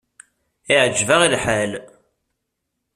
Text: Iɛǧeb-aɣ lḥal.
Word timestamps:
Iɛǧeb-aɣ 0.73 1.21
lḥal. 1.33 1.71